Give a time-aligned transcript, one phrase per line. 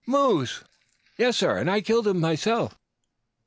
[0.07, 0.63] "Moose?"
[1.15, 2.75] "Yes, sir, and I killed him myself."